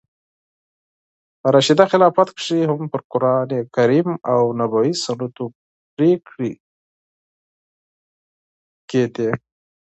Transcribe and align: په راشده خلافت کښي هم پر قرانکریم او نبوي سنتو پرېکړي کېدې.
په 1.39 1.47
راشده 1.55 1.85
خلافت 1.91 2.27
کښي 2.37 2.59
هم 2.71 2.81
پر 2.91 3.01
قرانکریم 3.11 4.09
او 4.33 4.41
نبوي 4.59 4.91
سنتو 5.03 5.45
پرېکړي 5.93 6.51
کېدې. 8.89 9.29